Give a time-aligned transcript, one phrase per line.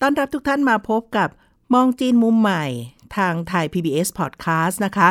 [0.00, 1.28] ต้อนรับทุกท่านมาพบกับ
[1.74, 2.64] มองจีนมุมใหม่
[3.16, 5.10] ทางไทย PBS Podcast นะคะ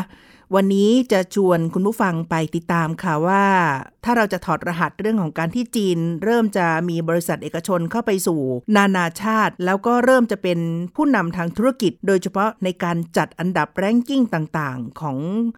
[0.56, 3.44] วันนี้จะชวนคุณผู้ฟังไปติดตามค่ะว่า
[4.06, 8.42] ถ้าเราจะถอดรหัสเรื่องของการที่จีน เริ่มจะมีบริษัทเอกชนเข้าไปสู่
[8.76, 10.60] นานาชาติ แล้วก็เริ่มจะเป็น
[10.96, 15.18] ผู้นำทางธุรกิจ โดยเฉพาะในการจัดอันดับ ranking ต่างๆ ของ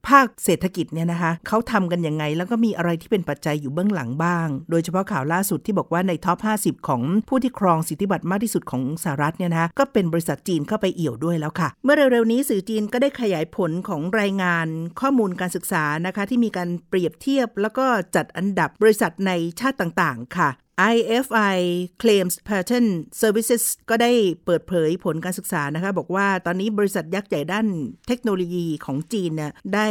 [0.10, 14.68] ภาคเศรษฐกิจเนี่ยนะคะเขาทำกันยังไง แล้วก็มีอะไรที่เป็นปัจจัยอยู่เบื้องหลังบ้าง โดยเฉพาะข่าวล่าสุดที่บอกว่าใน top 50 ของผู้ที่ครองสิทธิบัตรมากที่สุดของสหรัฐเนี่ยนะคะก็เป็นบริษัทจีนเข้าไปเอี่ยวด้วยแล้วค่ะ เมื่อเร็วๆนี้สื่อจีนก็ได้ขยายผลของรายงาน
[15.00, 20.50] ข้อมูลการศึกษานะคะที่มีการเปรียบเทียบ แล้วก็จัดอันดับบริษัทในชาติต่างๆ ค่ะ
[20.94, 21.58] IFI
[22.02, 22.88] Claims Pattern
[23.22, 24.12] Services ก็ได้
[24.46, 27.68] เปิดเผยผลการศึกษานะคะ บอกว่าตอนนี้บริษัทยักษ์ใหญ่ด้าน
[28.08, 29.88] เทคโนโลยีของจีนเนี่ยได้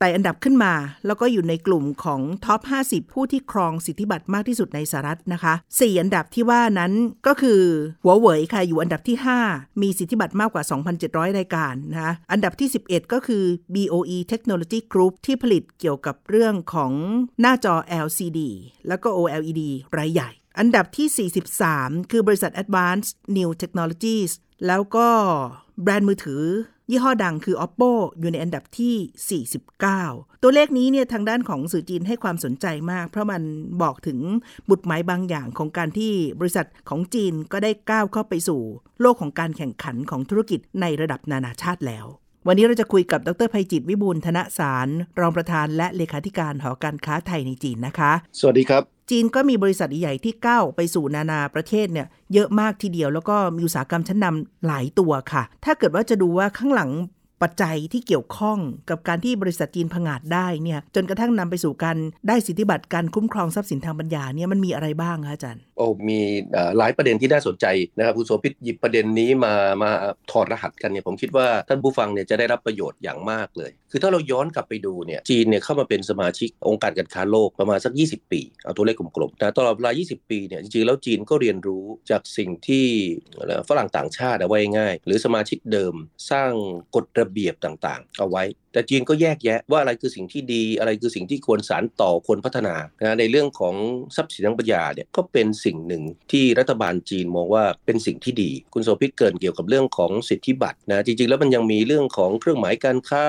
[0.00, 0.74] ไต่อันดับขึ้นมา
[1.06, 6.92] แล้วก็อยู่ในกลุ่มของท็อป 50 ผู้ที่ครองสิทธิบัตรมากที่สุดในสหรัฐนะคะ 4 อันดับที่ว่านั้น
[7.26, 7.60] ก็คือ
[8.04, 9.16] หัวเว่ยค่ะ อยู่อันดับที่
[9.50, 10.62] 5 มีสิทธิบัตรมากกว่า
[11.00, 16.92] 2,700 รายการนะคะอันดับที่ 11 ก็คือ BOE Technology Group ที่ผลิตเกี่ยวกับเรื่องของ
[17.40, 17.74] หน้าจอ
[18.06, 18.40] LCD
[18.88, 19.62] แล้วก็ OLED
[19.98, 20.27] รายใหญ่
[20.58, 21.30] อันดับที่
[21.70, 24.32] 43 คือบริษัท Advanced New Technologies
[24.66, 25.08] แล้วก็
[25.82, 26.44] แบรนด์มือถือ
[26.90, 29.42] ยี่ห้อดังคือ Oppo อยู่ในอันดับที่
[29.94, 33.42] 49 ตัวเลขนี้เนี่ยทางด้านของสื่อจีนให้ความสนใจมาก เพราะมัน
[33.82, 34.18] บอกถึง
[34.68, 38.60] บุตรหมายบางอย่างของการที่บริษัทของจีนก็ได้ก้าวเข้าไปสู่
[39.00, 42.06] โลกของการแข่งขันของธุรกิจในระดับนานาชาติแล้ว
[42.46, 44.88] วันนี้เราจะคุยกับดรภัยจิตวิบูลย์ธนสาร
[45.20, 56.90] รองประธานและเลขาธิการหอการค้าไทยในจีนนะคะ สวัสดีครับ จีนก็มีบริษัทใหญ่ที่ก้าวไปสู่นานาประเทศเนี่ยเยอะมากทีเดียวแล้วก็มีอุตสาหกรรมชั้นนำหลายตัวค่ะ ถ้าเกิดว่าจะดูว่าข้างหลัง
[57.42, 58.58] ปัจจัยที่เกี่ยวข้อง
[58.90, 61.96] กับการที่บริษัทจีนผงาดได้เนี่ยจนกระทั่งนำไปสู่การ
[62.28, 66.20] ได้สิทธิบัตรการคุ้มครองทรัพย์สินทางปัญญาเนี่ยมันมีอะไรบ้างคะอาจารย์โอ้มี
[66.78, 67.66] หลายประเด็นที่น่าสนใจ
[67.96, 69.90] นะครับคุณโสภิตหยิบประเด็นนี้มามา
[70.30, 82.86] ถอดรหัสกันเนี่ยผมคิดว่าท่านผู้ฟังเนี่ยจะได้รับประโยชน์อย่างมากเลย คือถ้าเราย้อนกลับไปดูเนี่ยจีนเนี่ยเข้ามาเป็นสมาชิกองค์การการค้าโลกประมาณสัก 20 ปีเอาตัวเลขกลมๆแต่ตลอดเวลา 20 ปีเนี่ยจริงๆแล้วจีนก็เรียนรู้จากสิ่งที่
[83.68, 85.94] ฝรั่งต่างชาติเอาไว้ง่าย หรือสมาชิกเดิม
[86.30, 86.50] สร้าง
[86.96, 93.74] กฎระเบียบต่างๆ เอาไว้ แต่จีนก็แยกแยะว่าอะไรคือสิ่งที่ดีอะไรคือสิ่งที่ควรสานต่อควรพัฒนานะในเรื่องของ
[94.16, 96.02] ทรัพย์สินทางปัญญาเนี่ยก็เป็นสิ่งหนึ่ง
[96.32, 103.24] ที่รัฐบาลจีนมองว่าเป็นสิ่งที่ดี คุณโสภิตเกินเกี่ยวกับเรื่องของสิทธิบัตรนะจริงๆ แล้วมันยังมีเรื่องของเครื่องหมายการค้า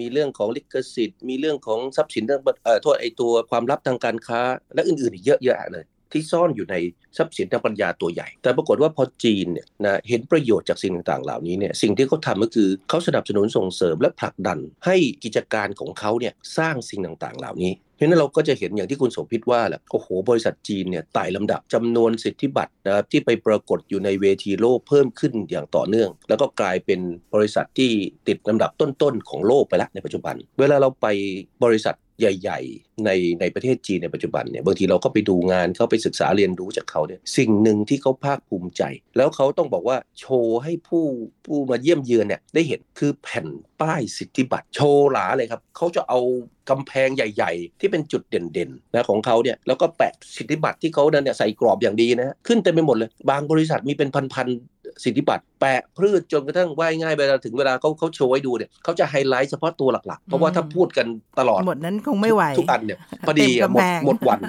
[0.00, 4.40] มีเรื่องของลิขสิทธิ์ มีเรื่องของทรัพย์สินทางเอ่อโทษไอตัวความลับทางการค้า
[4.74, 6.76] และอื่นๆอีกเยอะแยะเลย ที่ซ่อนอยู่ใน
[7.16, 27.00] ทรัพย์สินทางปัญญาตัวใหญ่ แต่ปรากฏว่าพอจีนเนี่ยนะเห็นประโยชน์จากสิ่งต่างๆ เหล่านี้เนี่ยสิ่งที่เขาทำก็คือเขาสนับสนุนส่งเสริมและผลักดันให้กิจการของเขาเนี่ยสร้างสิ่งต่างๆ เหล่านี้เพราะนั้นเราก็จะเห็นอย่างที่คุณสมพิษว่าแหละโอ้โห บริษัทจีนเนี่ยไต่ลำดับจำนวนสิทธิบัตรนะครับที่ไปปรากฏอยู่ในเวทีโลกเพิ่มขึ้นอย่างต่อเนื่อง แล้วก็กลายเป็น
[27.34, 27.90] บริษัทที่
[28.28, 31.06] ติดลำดับต้นๆของโลกไปแล้วในปัจจุบัน เวลาเราไป
[31.64, 33.10] บริษัท ใหญ่ๆ ใน
[33.40, 38.82] ในประเทศจีนในปัจจุบันเนี่ยบางทีเราก็ไปดูงานเขาไปศึกษาเรียนรู้จากเขาเนี่ยสิ่งหนึ่งที่เขาภาคภูมิใจ
[39.16, 41.04] แล้วเขาต้องบอกว่าโชว์ให้ผู้
[41.46, 43.46] ผู้มาเยี่ยมเยือนเนี่ยได้เห็นคือแผ่น
[43.80, 46.20] ป้ายสิทธิบัตรโชว์หลาเลยครับเขาจะเอา
[46.70, 54.73] กำแพงใหญ่ ๆ ที่เป็นจุดเด่นๆนะของเขาเนี่ยแล้วก็แปะสิทธิบัตรที่เขาเนี่ยใส่กรอบอย่างดีนะขึ้นเต็มไปหมดเลย บางบริษัทมีเป็นพันๆ
[55.04, 61.06] สิทธิบัตรแปะพืชจนกระทั่งว่ายง่ายเวลาถึงเวลาเขาเขาโชว์ให้ดูเนี่ยเขาจะไฮไลท์เฉพาะตัวหลักๆ เพราะว่าถ้าพูดกัน
[61.38, 64.40] ตลอดหมดนั้นคงไม่ไหวทุกอันเนี่ยพอดีอะหมดหมดวัน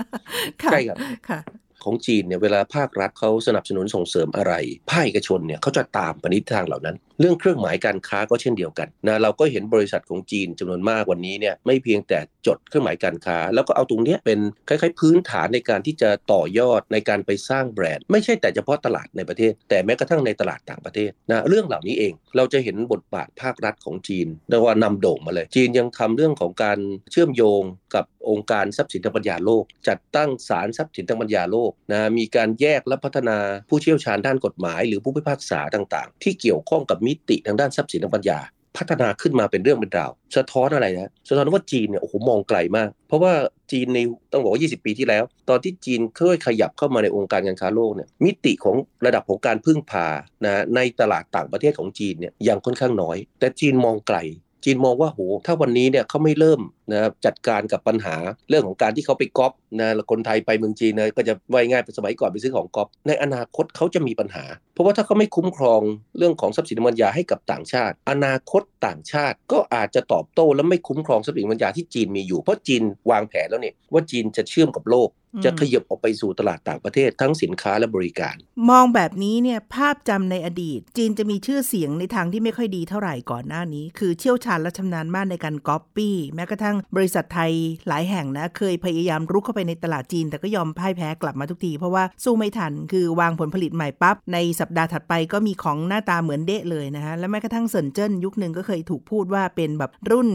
[0.64, 0.98] ค่ะใช่ครับ
[1.30, 1.40] ค่ะ
[1.84, 4.54] ของจีนเนี่ยเวลาภาครัฐเขาสนับสนุนส่งเสริมอะไร
[4.92, 26.80] ภาคเอกชนเนี่ยเขาจะตามปณิธานเหล่านั้นเรื่องเครื่องหมายการค้าก็เช่นเดียวกันนะเราก็เห็นบริษัทของจีนจำนวนมากวันนี้เนี่ยไม่เพียงแต่จดเครื่องหมายการค้า แล้วก็เอาตรงเนี้ยเป็นคล้ายๆ พื้นฐานในการที่จะต่อยอดในการไปสร้างแบรนด์ ไม่ใช่แต่เฉพาะตลาดในประเทศ แต่แม้กระทั่งในตลาดต่างประเทศนะเรื่องเหล่านี้เองเราจะเห็นบทบาทภาครัฐของจีนเรียกว่านำโด่งมาเลย จีนยังทำเรื่องของการ
[27.12, 27.64] เชื่อมโยง
[27.96, 33.38] กับองค์การทรัพย์สินทางปัญญาโลก จัดตั้งศาลทรัพย์สินทางปัญญาโลกนะมีการแยกและพัฒนา
[33.70, 38.40] ผู้เชี่ยวชาญด้านกฎหมาย หรือผู้พิพากษาต่าง ๆ ที่เกี่ยวข้องกับมิติทางด้านทรัพย์สินทางปัญญา
[38.78, 43.34] พัฒนาขึ้นมาเป็นเรื่องเป็นราว สะท้อนอะไรนะสะท้อนว่าจีนเนี่ยโอ้โหมองไกลมาก เพราะว่า
[43.72, 44.00] จีนใน
[44.32, 48.76] ต้องบอกว่า 20 ปีที่แล้ว ตอนที่จีนค่อยขยับเข้ามาในองค์การการค้าโลกเนี่ยมิติของ
[49.06, 50.08] ระดับของการพึ่งพา
[50.46, 54.18] นะในตลาดต่างประเทศของจีนเนี่ยยังค่อนข้างน้อย แต่จีนมองไกล
[54.66, 58.16] จีนมองว่าโหถ้าวันนี้เนี่ยเขาไม่เริ่มนะจัดการกับปัญหา
[58.50, 65.82] เรื่องของการที่เขาไปก๊อปนะคนไทยไปเมืองจีนนะก็จะว่ายง่ายเป็นสมัยก่อนไปซื้อของก๊อปในอนาคตเขาจะมีปัญหา เพราะว่าถ้าเขาไม่คุ้มครอง
[66.18, 75.10] เรื่องของทรัพย์สินปัญญาให้กับต่างชาติ อนาคตต่างชาติก็อาจจะตอบโต้และไม่คุ้มครองทรัพย์สินปัญญาที่จีนมีอยู่เพราะจีนวางแผนแล้วเนี่ยว่าจีนจะเชื่อมกับโลก
[75.44, 78.36] จะขยับออกไปสู่ตลาดต่างประเทศทั้งสินค้าและบริการ
[78.70, 87.52] มองแบบนี้เนี่ยภาพจำในอดีต จีนจะมีชื่อเสียงในทางที่ไม่ค่อยดีเท่าไหร่ก่อนหน้านี้ คือเชี่ยวชาญและชำนาญมากในการก๊อปปี้แม้กระทั่งบริษัทไทย
[87.88, 100.30] หลายแห่งนะ เคยพยายามรุกเข้าไปในตลาดจีน แต่ก็ยอมพ่ายแพ้กลับมาทุกที เพราะว่าสู้ไม่ทันคือวางผลผลิตใหม่ปั๊บในสัปดาห์ถัดไปก็มีของหน้าตาเหมือนเด๊ะเลยนะฮะและแม้กระทั่งเซินเจิ้นยุคหนึ่งก็เคยถูกพูดว่าเป็นแบบรุ่น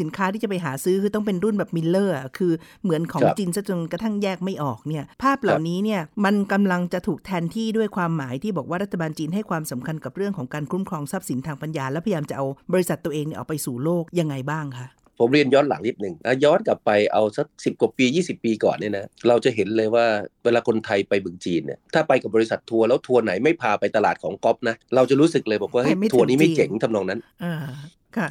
[0.00, 2.52] สินค้าที่จะไปหาซื้อคือต้องเป็นรุ่นแบบ mirror คือ
[2.84, 14.88] เหมือนของจีนซะจนกระทั่งแยกไม่ออกเนี่ยภาพเหล่านี้เนี่ยมันกำลังจะถูกแทนที่ด้วยความหมายที่บอกว่ารัฐบาลจีนให้ความสำคัญกับเรื่องของการคุ้มครองทรัพย์สินทางปัญญา และพยายามจะเอาบริษัทตัวเองเนี่ยออกไปสู่โลกยังไงบ้างคะ
[15.18, 20.06] ผมเรียนย้อนหลังนิดหนึ่งนะย้อนกลับไปเอาสักสิกว่าปี 20 ปีก่อนเนี่ยนะเราจะเห็นเลยว่า
[20.44, 27.20] เวลาคนไทยไปบึงจีนเนี่ยถ้าไปกับบริษัททัวร์แล้วทัวร์ไหนไม่พาไปตลาดของก๊อฟนะเราจะรู้สึกเลยบอกว่าเฮ้ยทัวร์นี้ไม่เจ๋งทำนองนั้น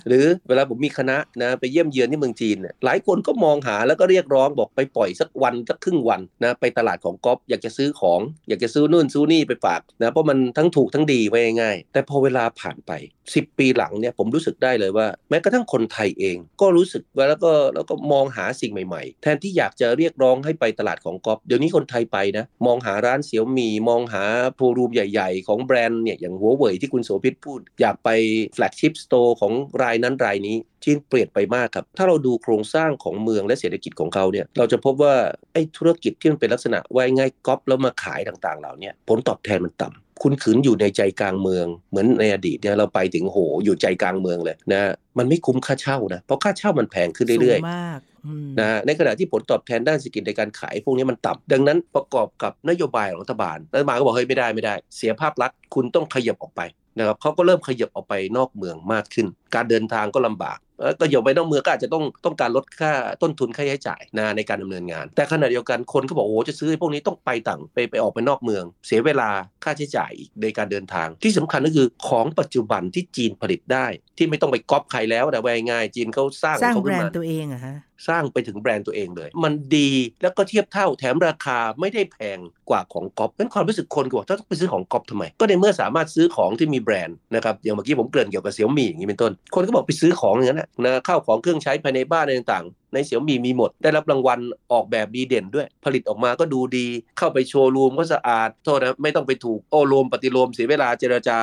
[0.08, 12.92] หรือเวลาผมมีคณะนะไปเยี่ยมเยือนที่เมืองจีนเนี่ยหลายคนก็มองหาแล้วก็เรียกร้องบอกไปปล่อยสักวันสักครึ่งวันนะไปตลาดของก๊อฟอยากจะซื้อของ อยากจะซื้อนู่นซื้อนี่ไปฝากนะเพราะมันทั้งถูกทั้งดีไว้ง่ายแต่พอเวลาผ่านไป
[13.30, 24.24] 10 ปีหลังเนี่ยผมรู้สึกได้เลยว่า แม้กระทั่งคนไทยเองก็รู้สึกว่าแล้วก็แล้วก็มองหาสิ่งใหม่ๆ แทนที่อยากจะเรียกร้องให้ไปตลาดของก๊อปเดี๋ยวนี้คนไทยไปนะมองหาร้านเสี่ยวมีมองหา
[24.56, 28.10] โชว์รูมใหญ่ ๆ ของแบรนด์เนี่ยอย่างหัวเว่ยที่คุณโสภิตพูด อยากไป
[28.56, 35.16] flagship store ของรายนั้นรายนี้จีนเปลี่ยนไปมากครับ ถ้าเราดูโครงสร้างของเมืองและเศรษฐกิจของเขาเนี่ยเราจะพบว่า
[35.54, 56.62] ไอ้ธุรกิจที่มันเป็นลักษณะว่าง่ายก๊อปแล้วมาขายต่างๆ เหล่านี้ผลตอบแทนมันต่ำคุณขืนอยู่ในใจกลางเมือง เหมือนในอดีตเนี่ยเราไปถึงโหอยู่ใจกลางเมืองเลยนะมันไม่คุ้มค่าเช่านะเพราะค่าเช่ามันแพงขึ้นเรื่อยๆนะในขณะที่ผลตอบแทนด้านเศรษฐกิจในการขายพวกนี้มันต่ำดังนั้นประกอบกับนโยบายของรัฐบาลรัฐบาลก็บอกเฮ้ยไม่ได้ไม่ได้ เสียภาพลักษณ์คุณต้องขยับออกไป
[56.98, 60.58] นะครับเขาก็เริ่มขยับออกไปนอกเมืองมากขึ้น การเดินทางก็ลำบาก
[61.00, 62.92] ก็อย่าไปนอกเมืองก็อาจจะต้องต้องการลดค่า
[63.22, 69.30] ต้นทุนค่าใช้จ่ายนะในการดำเนินงาน แต่ขณะเดียวกันคนก็บอกโอ้จะซื้อพวกนี้ต้องไปต่างไปไปออกไปนอกเมือง เสียเวลา
[69.64, 73.86] ค่าใช้จ่ายอีกในการเดินทาง ที่สำคัญก็คือของปัจจุบันที่จีนผลิตได้
[74.18, 77.76] ที่ไม่ต้องไปก๊อปใครแล้วแต่ว่าง่ายจีนเขาสร้างสร้างแบรนด์ตัวเองอะฮะ
[78.08, 79.92] สร้างไปถึงแบรนด์ตัวเองเลย มันดี
[80.22, 82.40] แล้วก็เทียบเท่าแถมราคาไม่ได้แพง
[82.70, 94.40] กว่าของก๊อปนั้นความรู้สึกคนก็บอกต้องไปซื้อของก๊อปทำไม ก็ในเมื่อสามารถซื้อของที่มีแบรนด์นะครับอย่างเมื่อกี้ผมเกริ่นเกี่ยวกับเสี่ยวมี่อย่างนี้เป็นต้น คนก็บอกไปซื้อของอย่างนั้นนะข้าวของเครื่องใช้ภายในบ้านอะไรต่างๆ ในเสี่ยวมี่มีหมด ได้รับรางวัล
[94.72, 101.40] ออกแบบดีเด่นด้วย ผลิตออกมาก็ดูดี เข้าไปโชว์รูมก็สะอาดโทษนะไม่ต้องไปถูกโอ้โลมปฏิโลมเสียเวลาเจรจา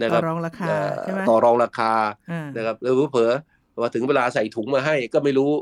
[0.00, 0.72] นะครับต่อรองราคา
[1.02, 1.92] ใช่ไหมต่อรองราคา
[2.56, 3.32] นะครับหรือเผลอ
[3.80, 5.52] ว่าถึงเวลาใส่ถุงมาให้ก็ไม่รู้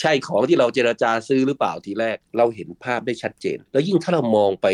[0.00, 4.66] ใช่ของที่เราเจราจาซื้อหรือเปล่าทีแรก เราเห็นภาพได้ชัดเจน แล้วยิ่งถ้าเรามองไป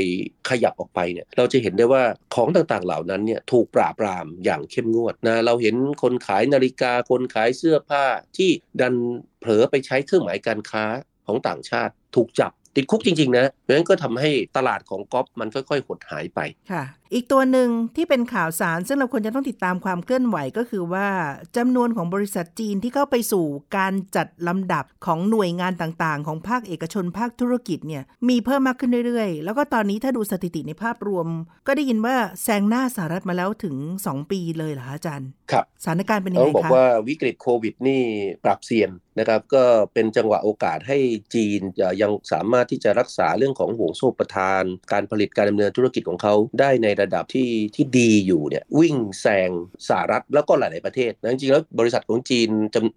[0.50, 2.02] ขยับออกไปเนี่ยเราจะเห็นได้ว่า
[2.35, 8.05] ของต่างๆเหล่านั้นเนี่ยถูกปราบปรามอย่างเข้มงวดนะเราเห็นคนขายนาฬิกาคนขายเสื้อผ้า
[8.37, 8.50] ที่
[8.81, 8.94] ดัน
[9.40, 10.85] เผลอไปใช้เครื่องหมายการค้า
[11.26, 16.40] ของต่างชาติ ถูกจับติดคุกจริง ๆ นะเพราะฉะนั้นก็ทำให้ตลาดของก๊อฟมันค่อย ๆ หดหายไป
[16.73, 16.85] ค่ะ
[17.15, 21.09] อีกตัวหนึ่งที่เป็นข่าวสาร ซึ่งเราควรจะต้องติดตามความเคลื่อนไหวก็คือว่า
[21.57, 23.45] จำนวนของบริษัทจีนที่เข้าไปสู่
[23.77, 31.27] การจัดลำดับของหน่วยงานต่างๆ ของภาคเอกชนภาคธุรกิจเนี่ยมีเพิ่มมากขึ้นเรื่อยๆ แล้วก็ตอนนี้ถ้าดูสถิติในภาพรวม
[31.67, 38.03] ก็ได้ยินว่าแซงหน้าสหรัฐมาแล้วถึง 2 ปีเลยเหรออาจารย์ ครับสถานการณ์เป็นยังไงคะเขาบอกว่าวิกฤตโควิดนี่
[38.45, 40.99] ปรับเซียนนะครับก็เป็นจังหวะโอกาสให้
[41.35, 41.61] จีน
[42.03, 44.62] ยังสามารถที่จะรักษาเรื่องของห่วงโซ่ประทาน
[44.93, 49.50] การผลิตการดำเนินธุรกิจของเขาได้ในระดับที่ที่ดีอยู่เนี่ยวิ่งแซง
[49.88, 52.49] สหรัฐแล้วก็หลาย ๆประเทศนะจริงๆแล้วบริษัทของจีน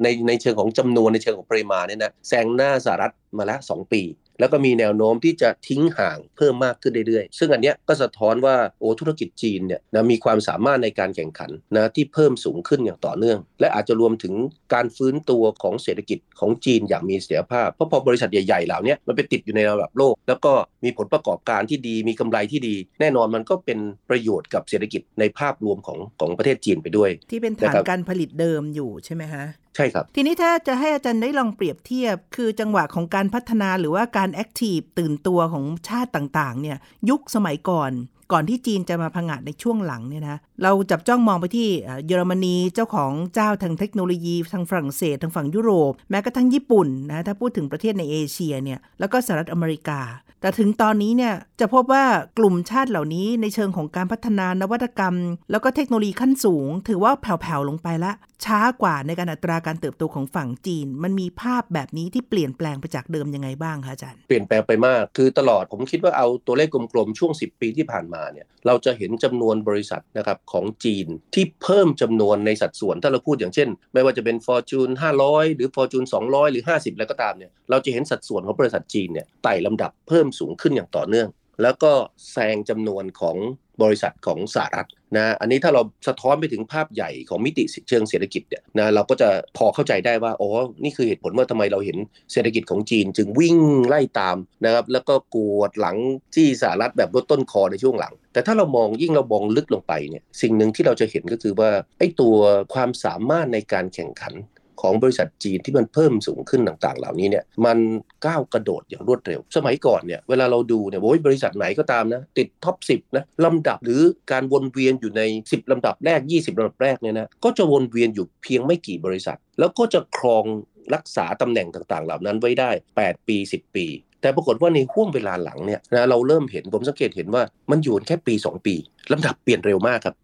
[0.03, 4.01] ในในเชิงของจำนวนในเชิงของปริมาณเนี่ยนะแซงหน้าสหรัฐมาแล้ว 2 ปี
[4.41, 14.33] แล้วก็มีแนวโน้มที่จะทิ้งห่างเพิ่มมากขึ้นเรื่อยๆ ซึ่งอันเนี้ยก็สะท้อนว่าโอ้ธุรกิจจีนเนี่ยนะมีความสามารถในการแข่งขันนะที่เพิ่มสูงขึ้นอย่างต่อเนื่อง และอาจจะรวมถึง
[14.73, 23.79] การฟื้นตัวของเศรษฐกิจของจีนอย่างมีเสถียรภาพ เพราะพอบริษัทใหญ่ๆเหล่านี้มันไปติดอยู่ในระดับโลก แล้วก็มีผลประกอบการที่ดีมีกำไรที่ดี แน่นอนมันก็เป็น
[24.09, 36.77] ประโยชน์กับเศรษฐกิจในภาพรวมของของประเทศจีนไปด้วย ที่เป็นฐานการผลิตเดิมอยู่ใช่ไหมฮะ ใช่ครับ ทีนี้ถ้าจะให้อาจารย์ได้ลองเปรียบเทียบ คือจังหวะของการพัฒนาหรือว่าการแอคทีฟตื่นตัวของชาติต่างๆ เนี่ย
[37.09, 37.91] ยุคสมัยก่อน
[38.31, 41.69] ก่อนที่จีนจะมาพังอาจในช่วงหลังเนี่ยนะเราจับจ้องมองไปที่
[42.05, 49.99] เยอรมนีเจ้าของเจ้าทางเทคโนโลยีทางฝรั่งเศสทางฝั่งยุโรป แม้กระทั่งญี่ปุ่นนะถ้าพูดถึงประเทศในเอเชียเนี่ยแล้วก็สหรัฐอเมริกา
[50.41, 52.05] แต่ถึงตอนนี้เนี่ยจะพบว่า
[52.37, 55.15] กลุ่มชาติเหล่านี้ในเชิงของการพัฒนานวัตกรรม
[55.51, 58.11] แล้วก็เทคโนโลยีขั้นสูง ถือว่าแผ่วๆลงไปละ
[58.45, 74.91] ช้ากว่าในการอัตราการเติบโตของฝั่งจีน มันมีภาพแบบนี้ที่เปลี่ยนแปลงไปจากเดิมยังไงบ้างคะอาจารย์ เปลี่ยนแปลงไปมากคือตลอดผมคิดว่าเอาตัวเลขกลมๆ ช่วง 10 ปีที่ผ่านมาเนี่ยเราจะเห็นจำนวนบริษัทนะครับของจีนที่เพิ่มจำนวนในสัดส่วนถ้าเราพูดอย่างเช่น ไม่ว่าจะเป็น Fortune
[75.23, 81.29] 500 หรือ Fortune 200 หรือ 50 แล้วก็ตามเนี่ยเราจะเห็นสัดส่วนของบริษัทจีนเนี่ยไต่ลำดับเพิ่มสูงขึ้นอย่างต่อเนื่อง
[81.63, 81.93] แล้วก็
[82.31, 83.37] แซงจำนวนของ
[83.83, 90.49] บริษัทของสหรัฐนะอันนี้ถ้าเราสะท้อนไปถึงภาพใหญ่ของมิติเชิงเศรษฐกิจเนี่ยนะเราก็จะพอเข้าใจได้ว่าอ๋อ
[90.83, 91.97] นี่คือเหตุผลว่าทำไมเราเห็น
[92.31, 93.57] เศรษฐกิจของจีน จึงวิ่ง
[93.87, 95.97] ไล่ตามนะครับแล้วก็กวดหลัง
[96.35, 101.69] ที่สหรัฐแบบรถต้นคอในช่วงหลัง แต่ถ้าเรามองยิ่งเรามองลึกลงไปเนี่ยสิ่งหนึ่งที่เราจะเห็นก็คือว่า
[101.99, 102.35] ไอ้ตัว
[102.73, 104.33] ความสามารถในการแข่งขัน
[104.81, 107.77] ของบริษัทจีนที่มันเพิ่มสูงขึ้นต่างๆ เหล่านี้เนี่ยมัน
[108.25, 120.45] ก้าวกระโดดอย่างรวดเร็ว สมัยก่อนเนี่ยเวลาเราดูเนี่ยโอ้ยบริษัทไหนก็ตามนะติดท็อป 10นะลำดับหรือการวนเวียนอยู่ใน 10 ลำดับแรก 20ลำดับแรกเนี่ยนะก็จะวนเวียนอยู่เพียงไม่กี่บริษัท แล้วก็จะครอง
[120.93, 122.71] รักษาตำแหน่งต่างๆ เหล่านั้นไว้ได้
[123.01, 123.87] 8 ปี 10 ปี
[124.21, 128.75] แต่ปรากฏว่าในห่วงเวลาหลังเนี่ยนะเราเริ่มเห็นผมสังเกตเห็นว่ามันอยู่แค่ปี 2 ปี
[129.11, 130.15] ลำดับเปลี่ยนเร็วมากครับ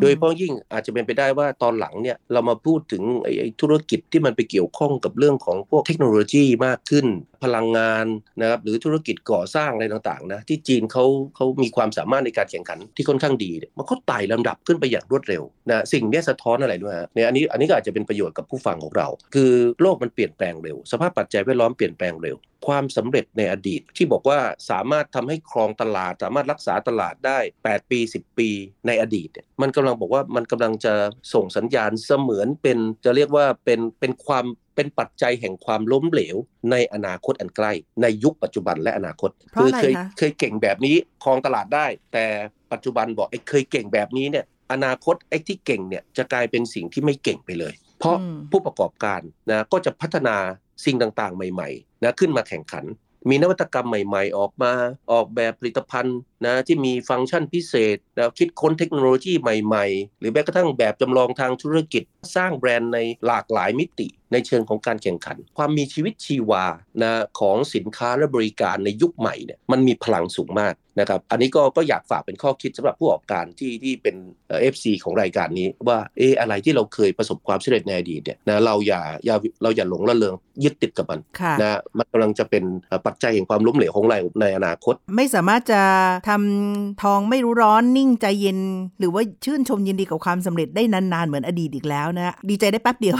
[0.00, 7.06] โดยเพราะยิ่งอาจจะเป็นไปได้ว่าตอนหลังเนี่ยเรามาพูดถึงไอ้ธุรกิจที่มันไปเกี่ยวข้องกับเรื่องของพวกเทคโนโลยีมากขึ้น
[7.44, 8.06] พลังงาน
[8.40, 11.04] นะครับหรือธุรกิจก่อสร้างอะไรต่างๆนะที่จีนเขา
[11.36, 19.52] เขามีความสามารถในการแข่งขันที่ค่อนข้างดีเนี่ยมันก็ไต่ลำดับขึ้นไปอย่างรวดเร็วนะสิ่งนี้สะท้อนอะไรด้วยฮะเนี่ยอันนี้อันนี้ก็อาจจะเป็นประโยชน์กับผู้ฟังของเรา คือ
[19.82, 22.38] โลกมันเปลี่ยนแปลงเร็ว สภาพปัจจัยแวดล้อมเปลี่ยนแปลงเร็ว
[22.68, 24.38] ความสำเร็จในอดีตที่บอกว่า
[24.70, 28.48] สามารถทำให้ครองตลาด สามารถรักษาตลาดได้ 8 ปี10ปี
[28.86, 30.94] ในอดีตเนี่ยมันกำลังบอกว่ามันกำลังจะ
[31.34, 36.36] ส่งสัญญาณเสมือนเป็นจะเรียกว่าเป็นเป็นความเป็นปัจจัยแห่งความล้มเหลว
[36.70, 42.24] ในอนาคตอันใกล้ ในยุคปัจจุบันและอนาคต คือเคยเคยเก่งแบบนี้ครองตลาดได้ แต่
[42.72, 48.16] ปัจจุบันบอกไอ้เคยเก่งแบบนี้เนี่ยอนาคตไอ้ที่เก่งเนี่ยจะกลายเป็นสิ่งที่ไม่เก่งไปเลย เพราะ
[48.50, 50.36] ผู้ประกอบการนะก็จะพัฒนา
[50.84, 52.84] สิ่งต่างๆ ใหม่ๆนะขึ้นมาแข่งขัน
[53.30, 54.72] มีนวัตกรรมใหม่ ๆ ออกมา
[55.12, 62.02] ออกแบบผลิตภัณฑ์ นะที่มีฟังก์ชันพิเศษนะคิดค้นเทคโนโลยีใหม่ๆ หรือแม้กระทั่งแบบจำลองทางธุรกิจ
[62.36, 66.64] สร้างแบรนด์ในหลากหลายมิติ ในเชิงของการแข่งขัน ความมีชีวิตชีวา
[67.02, 74.16] นะของสินค้าและบริการในยุคใหม่เนี่ยมันมีพลังสูงมากนะครับอันนี้ก็ก็อยากฝากเป็นข้อคิดสำหรับผู้ประกอบการที่ที่เป็น
[74.48, 80.34] FC ของรายการนี้ว่าเอออะไรที่เราเคยประสบความสำเร็จในอดีตเนี่ยนะเราอย่าอย่าเราอย่าหลงละเลง
[80.64, 81.20] ยึดติดกับมัน
[81.60, 82.64] นะมันกำลังจะเป็น
[83.06, 85.82] ปัจจัยแห่งความล้มเหลวของเราในอนาคต ไม่สามารถจะ
[86.28, 88.58] ทำทองไม่รู้ร้อนนิ่งใจเย็น
[88.98, 93.18] หรือว่าชื่นชมยินดีกับความสำเร็จได้นานๆ เหมือนอดีตอีกแล้วนะดีใจได้แป๊บเดียว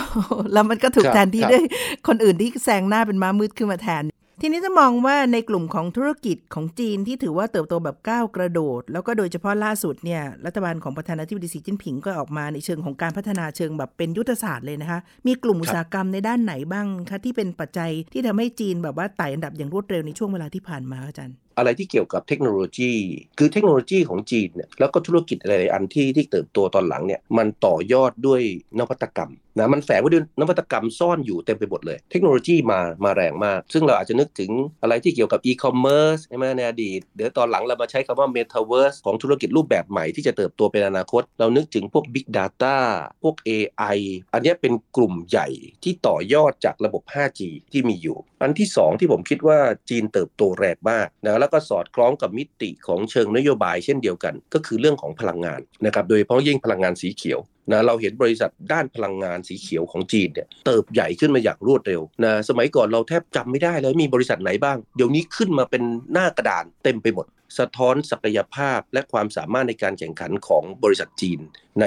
[0.52, 1.64] แล้วมันก็ถูกแทนที่ด้วย
[2.08, 4.04] คนอื่นที่แซงหน้าเป็นม้ามืดขึ้นมาแทน
[4.40, 22.92] ทีนี้จะมองว่าในกลุ่มของธุรกิจของจีนที่ถือว่าเติบโตแบบก้าวกระโดด แล้วก็โดยเฉพาะล่าสุดเนี่ยรัฐบาลของประธานาธิบดีสีจิ้นผิงก็ออกมาในเชิงของการพัฒนาเชิงแบบเป็นยุทธศาสตร์เลยนะคะมีกลุ่มอุตสาหกรรมในด้านไหนบ้างคะที่เป็นปัจจัยที่ทำให้จีนแบบว่าไต่อันดับอย่างรวดเร็วในช่วงเวลาที่ผ่านมาอาจารย์อะไรที่เกี่ยวกับเทคโนโลยี
[23.38, 28.40] คือเทคโนโลยีของจีนเนี่ยแล้วก็ธุรกิจอะไรอันที่ที่เติบโตตอนหลังเนี่ยมันต่อยอดด้วย
[28.78, 34.50] นวัตกรรมนะมันแฝงไว้ด้วยนวัตกรรมซ่อนอยู่เต็มไปหมดเลย เทคโนโลยีมามาแรงมาก ซึ่งเราอาจจะนึกถึง
[34.82, 42.76] อะไรที่เกี่ยวกับอีคอมเมิร์ซใช่ไหมในอดีต เดี๋ยวตอนหลังเรามาใช้คำว่าเมตาเวิร์สของธุรกิจรูปแบบใหม่ที่จะเติบโตเป็นอนาคต เรานึกถึงพวก Big Data
[43.22, 43.98] พวก AI
[44.34, 45.48] อันนี้เป็นกลุ่มใหญ่
[45.82, 47.40] ที่ต่อยอดจากระบบ 5G
[47.72, 57.40] ที่มีอยู่ อันที่ 2 ที่ผมคิดว่าจีนเติบโตแรงมากนะแล้วก็สอดคล้องกับมิติของเชิงนโยบายเช่นเดียวกัน ก็คือเรื่องของพลังงานนะครับโดยเฉพาะยิ่งพลังงานสีเขียว
[57.70, 67.26] นะเราเห็นบริษัทด้านพลังงานสีเขียวของจีนเนี่ยเติบใหญ่ขึ้นมาอย่างรวดเร็วนะสมัยก่อนเราแทบจำไม่ได้เลยมีบริษัทไหนบ้าง เดี๋ยวนี้ขึ้นมาเป็นหน้ากระดานเต็มไปหมด
[67.58, 71.40] สะท้อนศักยภาพและความสามารถในการแข่งขันของบริษัทจีน
[71.80, 71.86] ใน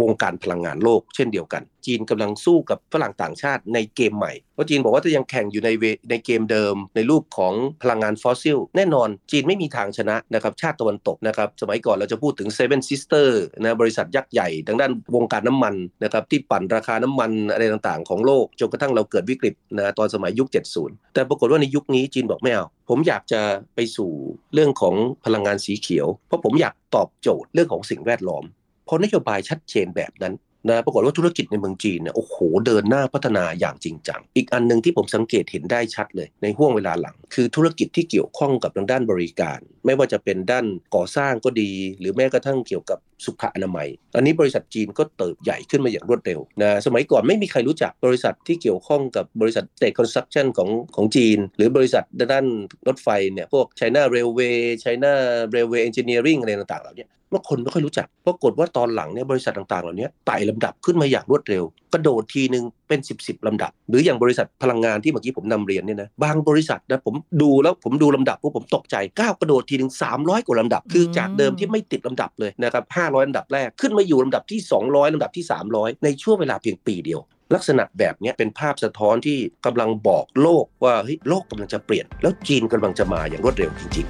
[0.00, 5.70] วงการพลังงานโลก เช่นเดียวกัน จีนกำลังสู้กับฝรั่งต่างชาติในเกมใหม่เพราะจีนบอกว่าถ้ายังแข่งอยู่ใน
[6.10, 20.48] ในเกมเดิม ในรูปของพลังงานฟอสซิลแน่นอนจีนไม่มีทางชนะนะครับชาติตะวันตกนะครับสมัยก่อนเราจะพูดถึง Seven Sisters นะบริษัทยักษ์ใหญ่ทางด้านวงการน้ำมันนะครับที่ปั่นราคาน้ำมันอะไรต่างๆ ของโลกจนกระทั่งเราเกิดวิกฤตนะตอนสมัยยุค
[20.80, 23.40] 70 แต่ปรากฏว่าในยุคนี้จีนบอกไม่เอาผมอยากจะ
[23.74, 24.10] ไปสู่
[24.54, 24.94] เรื่องของ
[25.24, 28.44] พลังงานสีเขียว เพราะผมอยากตอบโจทย์เรื่องของสิ่งแวดล้อม
[28.88, 30.34] พอนโยบายชัดเจนแบบนั้น
[30.70, 52.46] นะปรากฏว่าธุรกิจในเมืองจีนเนี่ยโอ้โหเดินหน้าพัฒนาอย่างจริงจัง อีกอันหนึ่งที่ผมสังเกตเห็นได้ชัดเลยในห้วงเวลาหลัง คือธุรกิจที่เกี่ยวข้องกับทางด้านบริการ ไม่ว่าจะเป็นด้านก่อสร้างก็ดี หรือแม้กระทั่งเกี่ยวกับสุขอนามัย อันนี้บริษัทจีนก็เติบใหญ่ขึ้นมาอย่างรวดเร็วนะสมัยก่อนไม่มีใครรู้จักบริษัทที่เกี่ยวข้องกับบริษัท State Construction ของของจีน หรือบริษัทด้าน
[52.88, 55.12] รถไฟเนี่ยพวก China Railway China
[55.54, 77.20] Railway Engineering อะไรต่างๆเหล่านี้เมื่อคนไม่ค่อยรู้จักปรากฏว่าตอนหลังเนี่ยบริษัทต่างๆเหล่านี้ไต่ลำดับขึ้นมาอย่างรวดเร็ว กระโดดทีหนึ่งเป็น 10บสลำดับ หรืออย่างบริษัทพลังงานที่เมื่อกี้ผมนำเรียนเนี่ยนะบางบริษัทนะผมดูแล้วผมดูลำดับพวกผมตกใจก้าวกระโดดทีหนึ่ง300 กว่าลำดับ คือจากเดิมที่ไม่ติดลำดับเลยนะครับ500ลำดับแรกขึ้นมาอยู่ลำดับที่ 200ลำดับที่ 300 ในช่วงเวลาเพียงปีเดียว
[77.54, 84.06] ลักษณะแบบนี้เป็นภาพสะท้อนที่กำลังบอกโลกว่าเฮ้ยโลกกำลังจะเปลี่ยน แล้วจีนกำลังจะมาอย่างรวดเร็วจริง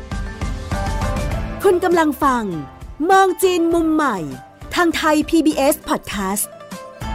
[0.80, 2.44] ๆ คุณกำลังฟัง
[3.10, 4.18] มองจีนมุมใหม่
[4.74, 6.46] ทางไทย PBS Podcast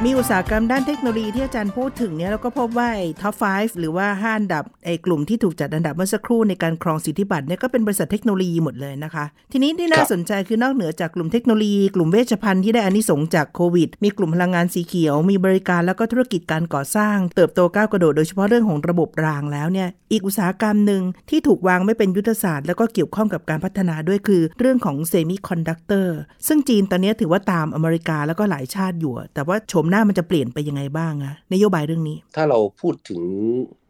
[0.06, 2.90] มีอุตสาหกรรมด้านเทคโนโลยีที่อาจารย์พูดถึงเนี่ยเราก็พบว่า
[3.22, 26.18] ท็อป 5 หรือว่าห้าอันดับไอ้กลุ่มที่ถูกจัดอันดับเมื่อสักครู่ในการครองสิทธิบัตรเนี่ยก็เป็นบริษัทเทคโนโลยีหมดเลยนะคะ ทีนี้ที่น่าสนใจคือนอกเหนือจากกลุ่มเทคโนโลยี กลุ่มเวชภัณฑ์ที่ได้อานิสงจากโควิด มีกลุ่มพลังงานสีเขียว มีบริการแล้วก็ธุรกิจการก่อสร้าง เติบโตก้าวกระโดดโดยเฉพาะเรื่องของระบบรางแล้วเนี่ยอีกอุตสาหกรรมหนึ่งที่ถูกวางไว้เป็นยุทธศาสตร์ แล้วก็เกี่ยวข้องกับการพัฒนาด้วยคือเรื่องของเซมิคอนดักเตอร์
[26.48, 33.22] ซึ่งจีนตอนนี้ถือว่าตามอเมริกาแล้วก็หลายชาติอยู่ แต่ว่าโฉมหน้ามันจะเปลี่ยนไปยังไงบ้างอะนโยบายเรื่องนี้ ถ้าเราพูดถึง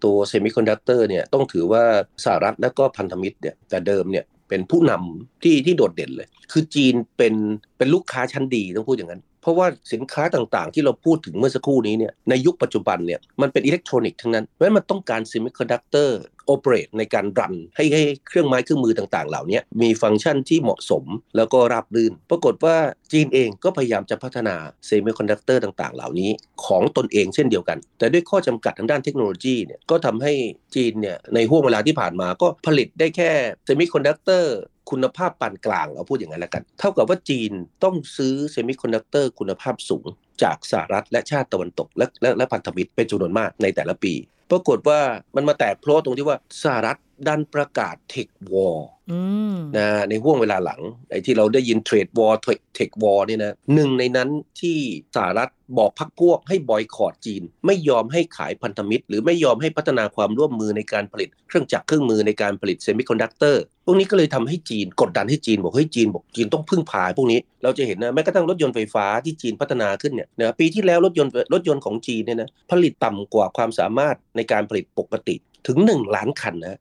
[0.04, 1.84] ตัวเซมิคอนดักเตอร์เนี่ยต้องถือว่า
[2.24, 7.34] สหรัฐและก็พันธมิตรเนี่ยแต่เดิมเนี่ยเป็นผู้นำที่ที่โดดเด่นเลย คือจีนเป็น
[7.78, 21.04] เป็นลูกค้าชั้นดีต้องพูดอย่างนั้น เพราะว่าสินค้าต่างๆ ที่เราพูดถึงเมื่อสักครู่นี้เนี่ยในยุคปัจจุบันเนี่ยมันเป็นอิเล็กทรอนิกส์ทั้งนั้นเพราะมันต้องการเซมิคอนดักเตอร์operate ในการรันให้ให้เครื่องไม้เครื่องมือต่างๆ เหล่านี้มีฟังก์ชันที่เหมาะสม
[21.36, 22.76] แล้วก็ราบรื่น ปรากฏว่า
[23.12, 24.56] จีนเองก็พยายามจะพัฒนา
[24.86, 26.30] เซมิคอนดักเตอร์ต่างๆ เหล่านี้
[26.66, 30.34] ของตนเองเช่นเดียวกัน แต่ด้วยข้อจำกัดทางด้านเทคโนโลยีเนี่ยก็ทำให้
[30.76, 33.32] จีนเนี่ยในห้วงเวลาที่ผ่านมาก็ผลิตได้แค่
[33.66, 34.56] เซมิคอนดักเตอร์
[34.92, 37.52] คุณภาพปานกลางเอาพูดอย่างนั้นแล้วกัน เท่ากับว่าจีน
[37.84, 40.06] ต้องซื้อเซมิคอนดักเตอร์คุณภาพสูง
[40.44, 44.14] จากสหรัฐและชาติตะวันตกและและและพันธมิตรเป็นจำนวนมากในแต่ละปี
[44.52, 45.00] ปรากฏว่า
[45.36, 48.90] มันมาแตกโพละตรงที่ว่าสหรัฐ ดันประกาศ tech war
[49.78, 50.82] นะในห้วงเวลาหลัง
[51.12, 54.30] ไอ้ที่เราได้ยิน trade war tech war เนี่ยนะหนึ่งในนั้น
[54.62, 54.78] ที่
[55.16, 75.36] สหรัฐบอกพักพวกให้บอยคอตจีน ไม่ยอมให้ขายพันธมิตร หรือไม่ยอมให้พัฒนาความร่วมมือในการผลิตเครื่องจักรเครื่องมือในการผลิตเซมิคอนดักเตอร์พวกนี้ก็เลยทำให้จีนกดดันให้จีนบอกเฮ้ยจีนบอกจีนต้องพึ่งพาพวกนี้เราจะเห็นนะแม้กระทั่งรถยนต์ไฟฟ้าที่จีนพัฒนาขึ้นเนี่ยนะปีที่แล้วรถยนต์รถยนต์ของจีนเนี่ยนะผลิตต่ำกว่าความสามารถในการผลิตปกติ
[75.68, 76.80] ถึง 1 ล้านคันนะ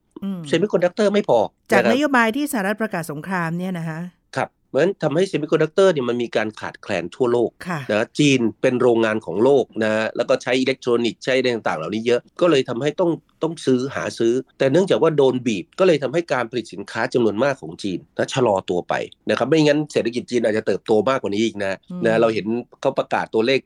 [0.48, 1.38] เซมิคอนดักเตอร์ไม่พอ
[1.72, 4.00] จากนโยบายที่สหรัฐประกาศสงครามเนี่ยนะคะ
[4.36, 7.50] ครับเพราะฉะนั้นทำให้เซมิคอนดักเตอร์เนี่ยมันมีการขาดแคลนทั่วโลก
[7.90, 13.10] นะจีนเป็นโรงงานของโลกนะแล้วก็ใช้อิเล็กทรอนิกส์ใช้ต่างๆ เหล่านี้เยอะก็เลยทำให้ต้อง
[13.42, 18.94] ต้องซื้อหาซื้อ แต่เนื่องจากว่าโดนบีบก็เลยทำให้การผลิตสินค้าจำนวนมากของจีนนะชะลอตัวไป
[19.30, 21.72] นะครับไม่งั้นเศรษฐกิจจีนอาจจะเติบโตมากกว่านี้อีกนะ
[22.06, 22.46] นะเราเห็น
[22.80, 23.58] เขาประกาศตัวเลข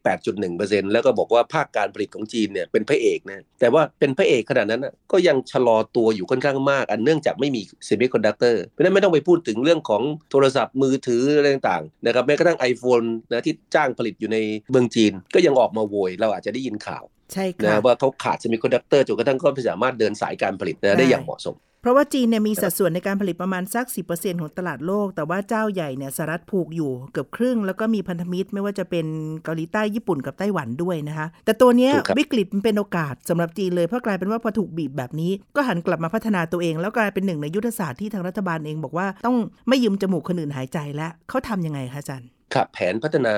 [0.42, 14.38] 8.1%แล้วก็บอกว่าภาคการผลิตของจีนเนี่ยเป็นพระเอกนะแต่ว่าเป็นพระเอกขนาดนั้นก็ยังชะลอตัวอยู่ค่อนข้างมาก อันเนื่องจากไม่มีเซมิคอนดักเตอร์เพราะนั้นไม่ต้องไปพูดถึงเรื่องของโทรศัพท์มือถืออะไรต่างๆนะครับแม้กระทั่ง iPhone นะที่จ้างผลิตอยู่ใน
[14.70, 29.06] เมืองจีนก็ยังออกมาโวย เราอาจจะได้ยินข่าว ใช่ค่ะว่าเขาขาดเซมิคอนดักเตอร์จนกระทั่งก็ไม่สามารถเดินสายการผลิตได้อย่างเหมาะสม เพราะว่าจีนเนี่ยมีสัดส่วนในการผลิตประมาณสัก 10%ของตลาดโลก แต่ว่าเจ้าใหญ่เนี่ยสหรัฐผูกอยู่เกือบครึ่ง แล้วก็มีพันธมิตรไม่ว่าจะเป็น
[29.44, 39.36] เกาหลีใต้ญี่ปุ่นกับไต้หวันด้วยนะคะ แต่ตัวเนี้ยวิกฤตมันเป็นโอกาสสำหรับจีนเลยเพราะกลายเป็นว่าพอถูกบีบแบบนี้ ก็หันกลับมาพัฒนาตัวเอง แล้วกลายเป็นหนึ่งในยุทธศาสตร์ที่ทางรัฐบาลเองบอกว่าต้อง
[39.68, 43.34] ไม่ยืมจมูกคนอื่นหายใจแล้วเขาทํำยังไงคะอาจารย์ ครับแผนพัฒนา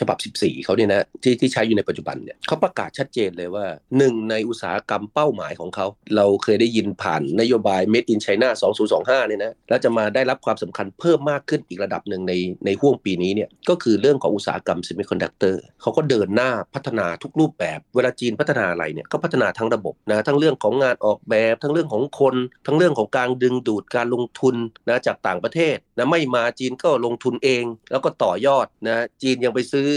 [0.00, 3.66] ฉบับ 14 เขาเนี่ยนะที่ที่ใช้อยู่ในปัจจุบันเนี่ยเขาประกาศชัดเจนเลยว่า
[3.98, 8.48] หนึ่งในอุตสาหกรรมเป้าหมายของเขา เราเคยได้ยินผ่านนโยบาย Made in China
[8.88, 12.32] 2025 เนี่ยนะแล้วจะมาได้รับความสำคัญเพิ่มมากขึ้นอีกระดับหนึ่งใน
[12.66, 22.34] ในห้วงปีนี้เนี่ยก็คือเรื่องของอุตสาหกรรมเซมิคอนดักเตอร์เขาก็เดินหน้าพัฒนาทุกรูปแบบ เวลาจีนพัฒนาอะไรเนี่ยก็พัฒนาทั้งระบบนะทั้งเรื่องของงานออกแบบ ทั้งเรื่องของคน
[22.66, 24.56] ทั้งเรื่องของการดึงดูดการลงทุน
[24.88, 28.55] นะจากต่างประเทศนะไม่มาจีนก็ลงทุนเอง แล้วก็ต่อยอด
[28.88, 29.88] นะจีนยังไปซื้อ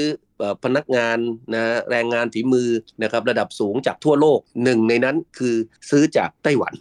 [0.63, 1.17] พนักงาน
[1.53, 2.69] นะแรงงานฝีมือ
[3.03, 5.55] นะครับระดับสูงจากทั่วโลกหนึ่งในนั้นคือ
[5.89, 6.73] ซื้อจากไต้หวัน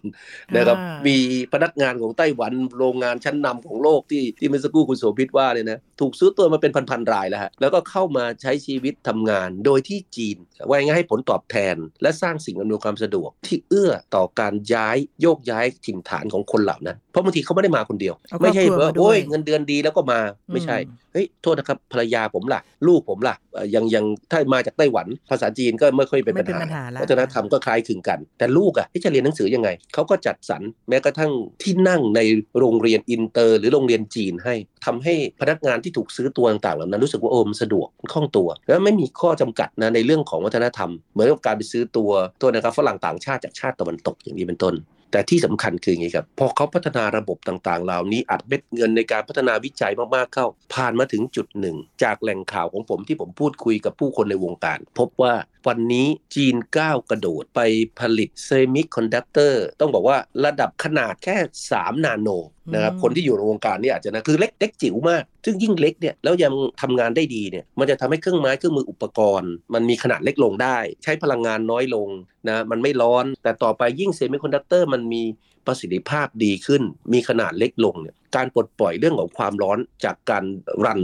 [0.57, 1.17] นะครับมี
[1.53, 10.37] พนักงานของไต้หวันโรงงานชั้นนำของโลกที่ที่เมื่อสักครู่คุณโสภิตว่าเนี่ยนะถูกซื้อตัวมาเป็นพันๆรายแล้วฮะแล้วก็เข้ามาใช้ชีวิตทำงาน โดยที่จีน
[10.69, 20.21] ว่าง่ายให้ผลตอบแทน และสร้างสิ่งอำนวยความสะดวกที่เอื้อต่อการย้ายโยกย้ายถิ่นฐานของคนเหล่านั้น เพราะบางทีเขาไม่ได้มาคนเดียว ไม่ใช่ว่าโอ้ยเงินเดือนดีแล้วก็มา
[20.53, 20.77] ไม่ใช่
[21.13, 23.35] เฮ้ยโทษนะครับภรรยาผมล่ะ ลูกผมล่ะ
[23.75, 31.33] ยังยังถ้ามาจากไต้หวันภาษาจีนก็ไม่ค่อยเป็นปัญหาวัฒนธรรมก็คล้ายคลึงกัน แต่ลูกอะที่จะเรียนหนังสือยังไงเขาก็จัดสรรแม้กระทั่ง
[31.63, 32.21] ที่นั่งใน
[32.59, 34.55] โรงเรียนอินเตอร์ หรือโรงเรียนจีนให้
[34.87, 44.75] ทำให้พนักงานที่ถูกซื้อตัวต่างๆเหล่านั้นรู้สึกว่าโอ้มันสะดวกคล่องตัว แล้วไม่มีข้อจำกัดนะในเรื่องของวัฒนธรรม เหมือนกับการไปซื้อตัวตัวนะครับฝรั่งต่างชาติจากชาติตะวันตกอย่างนี้เป็นต้น
[45.11, 55.35] แต่ที่สำคัญคืออย่างนี้ครับพอเขาพัฒนาระบบต่างๆ เหล่านี้อัดเม็ดเงินในการพัฒนาวิจัยมากๆเข้า ผ่านมาถึงจุดหนึ่ง จากแหล่งข่าวของผมที่ผมพูดคุยกับผู้คนในวงการ พบว่า
[55.69, 57.61] วันนี้จีนก้าวกระโดดไป
[58.01, 61.37] ผลิตเซมิคอนดักเตอร์ต้องบอกว่าระดับขนาดแค่
[61.71, 62.29] 3 นาโน
[62.75, 66.53] นะครับคนที่อยู่ในวงการนี่อาจจะนะคือเล็กเล็กจิ๋วมาก ซึ่งยิ่งเล็กเนี่ยแล้วยัง
[66.83, 72.09] ทำงานได้ดีเนี่ยมันจะทำให้เครื่องไม้เครื่องมืออุปกรณ์ มันมีขนาดเล็กลงได้ ใช้พลังงานน้อยลง
[72.49, 75.23] นะมันไม่ร้อน แต่ต่อไปยิ่งเซมิคอนดักเตอร์มันมี
[75.69, 80.45] ประสิทธิภาพดีขึ้น มีขนาดเล็กลงเนี่ยการปลดปล่อยเรื่องของความร้อนจากการ
[80.85, 81.01] รัน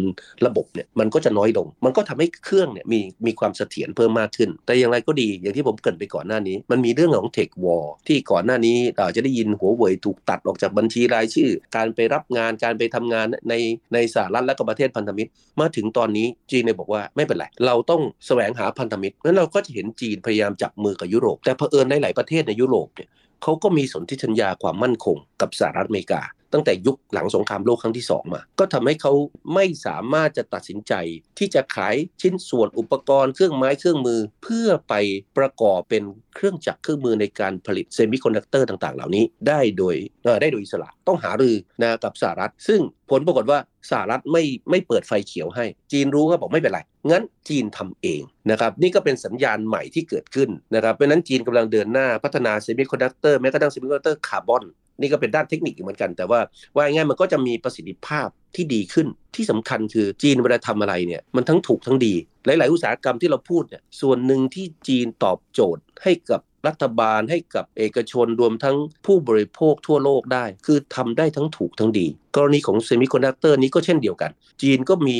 [0.47, 13.55] ระบบเนี่ยมันก็จะน้อยลง มันก็ทำให้เครื่องเนี่ยมีมีความเสถียรเพิ่มมากขึ้น แต่อย่างไรก็ดีอย่างที่ผมเกริ่นไปก่อนหน้านี้ มันมีเรื่องของเทควอลที่ก่อนหน้านี้เราจะได้ยินหัวเว่ยถูกตัดออกจากบัญชีรายชื่อ การไปรับงานการไปทำงานใน
[13.95, 23.09] ในสหรัฐและก็ประเทศพันธมิตร มาถึงตอนนี้จีนเนี่ยบอกว่าไม่เป็นไร เราต้องแสวงหาพันธมิตรนั้นเราก็จะเห็นจีนพยายามจับมือกับยุโรป แต่เผอิญในหลายประเทศในยุโรปเนี่ย
[23.47, 26.23] เขาก็มีสนธิสัญญาความมั่นคงกับสหรัฐอเมริกา
[26.55, 29.13] ตั้งแต่ยุคหลังสงครามโลกครั้งที่ 2 มา ก็ทำให้เขา
[29.55, 30.93] ไม่สามารถจะตัดสินใจ
[31.39, 34.95] ที่จะขายชิ้นส่วนอุปกรณ์เครื่องไม้เครื่องมือ เพื่อไป
[35.39, 36.03] ประกอบเป็น
[36.35, 39.97] เครื่องจักรเครื่องมือในการผลิตเซมิคอนดักเตอร์ต่าง ๆ เหล่านี้ได้โดย
[40.41, 43.59] ได้โดยอิสระต้องหารือนะกับสหรัฐ ซึ่งผลปรากฏว่า
[43.91, 54.65] สหรัฐไม่ไม่เปิดไฟเขียวให้ จีนรู้ก็บอกไม่เป็นไร งั้นจีนทำเองนะครับนี่ก็เป็นสัญญาณใหม่ที่เกิดขึ้นนะครับเพราะนั้นจีนกำลังเดินหน้าพัฒนาเซมิคอนดักเตอร์แม้กระทั่งเซมิคอนดักเตอร์คาร์บอน
[55.01, 56.41] นี่ก็เป็นด้านเทคนิคเหมือนกัน แต่ว่า
[56.75, 68.77] ว่าง่ายมันก็จะมีประสิทธิภาพที่ดีขึ้นที่สำคัญคือจีนเวลาทำอะไรเนี่ยมันทั้งถูกทั้งดี หลาย ๆ อุตสาหกรรมที่เราพูดเนี่ยส่วนหนึ่งที่จีนตอบโจทย์ให้กับรัฐบาลให้กับเอกชนรวมทั้ง
[69.07, 74.31] ผู้บริโภคทั่วโลกได้ คือทำได้ทั้งถูกทั้งดี กรณีของเซมิคอนดักเตอร์นี้ก็เช่นเดียวกัน
[74.63, 75.19] จีนก็มี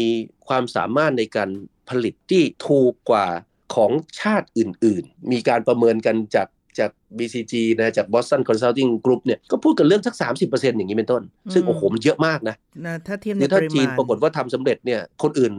[0.49, 1.51] ความสามารถในการ
[1.89, 3.27] ผลิตที่ถูกกว่า
[3.75, 11.23] ของชาติอื่น ๆ มีการประเมินกันจาก จาก BCG นะจาก Boston Consulting Group เนี่ยก็พูดกันเรื่องสัก 30%อย่างนี้เป็นต้น
[11.55, 12.57] ซึ่งโอ้โหมันเยอะมากนะ
[12.87, 15.55] นะถ้าเทียบในปริมาณถ้าจีนปรากฏว่าทำสำเร็จเนี่ยคนอื่น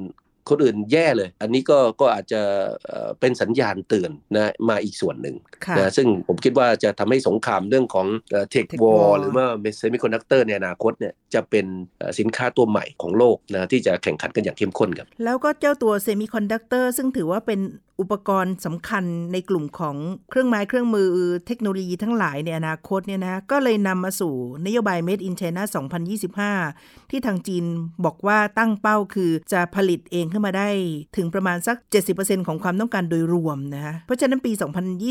[0.51, 2.41] คนอื่นแย่เลย อันนี้ก็ก็อาจจะ
[3.19, 5.35] เป็นสัญญาณเตือนนะมาอีกส่วนหนึ่ง
[5.77, 8.07] นะซึ่งผมคิดว่าจะทำให้สงครามเรื่องของ
[8.51, 9.45] เทควอลหรือว่า
[9.77, 11.65] เซมิคอนดักเตอร์ในอนาคตเนี่ยจะเป็น
[12.19, 17.59] สินค้าตัวใหม่ของโลกนะที่จะแข่งขันกันอย่างเข้มข้นครับ แล้วก็เจ้าตัวเซมิคอนดักเตอร์ซึ่งถือว่าเป็น
[17.99, 19.03] อุปกรณ์สำคัญ
[19.33, 19.95] ในกลุ่มของ
[20.29, 21.09] เครื่องไม้เครื่องมือ
[21.47, 24.33] เทคโนโลยีทั้งหลายในอนาคตเนี่ยนะก็เลยนำมาสู่
[24.65, 25.63] นโยบาย Made in China
[26.35, 27.65] 2025 ที่ทางจีน
[28.05, 30.69] บอกว่าตั้งเป้าคือจะผลิตเองขึ้นมาได้
[31.17, 31.77] ถึงประมาณสัก
[32.13, 34.51] 70%ของความต้องการโดยรวมนะคะเพราะฉะนั้นปี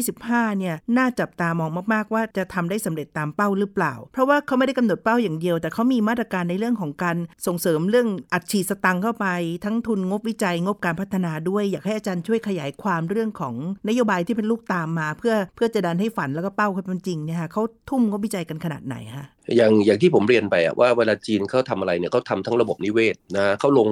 [0.01, 7.17] 2025 เนี่ยน่าจับตามองมากๆว่าจะทำได้สำเร็จตามเป้าหรือเปล่า เพราะว่าเขาไม่ได้กำหนดเป้าอย่างเดียว แต่เขามีมาตรการในเรื่องของการ
[7.47, 9.27] ส่งเสริมเรื่องอัดฉีดสตังค์เข้าไป
[9.65, 13.55] ทั้งทุนงบวิจัยงบการพัฒนาด้วย อยากให้อาจารย์ช่วยขยายความเรื่องของ
[13.89, 23.89] นโยบายที่เป็นลูกตามมา เพื่อเพื่อจะดันให้ฝันแล้วก็เป้าเป็นจริงเนี่ยค่ะเขาทุ่มงบวิจัยกันขนาดไหนฮะอย่างอย่างที่ผมเรียนไปอะว่าเวลาจีนเขาทำอะไรเนี่ยเขาทำทั้งระบบนิเวศนะเขาลง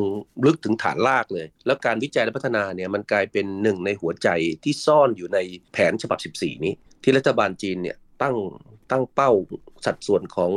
[0.46, 4.28] ลึกถึงฐานรากเลย แล้วการวิจัยและพัฒนาเนี่ยมันกลายเป็นหนึ่งในหัวใจ
[4.64, 5.38] ที่ซ่อนอยู่ใน
[5.72, 8.36] แผนฉบับ 14 นี้ ที่รัฐบาลจีนเนี่ยตั้ง
[8.92, 9.30] ตั้งเป้า
[9.86, 10.50] สัดส่วนของ